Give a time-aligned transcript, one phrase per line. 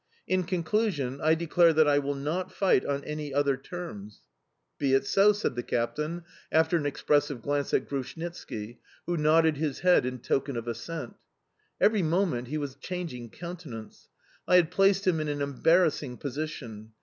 [0.25, 4.21] In conclusion, I declare that I will not fight on any other terms."
[4.79, 9.81] "Be it so!" said the captain after an expressive glance at Grushnitski, who nodded his
[9.81, 11.17] head in token of assent.
[11.79, 14.09] Every moment he was changing countenance.
[14.47, 16.93] I had placed him in an embarrassing position.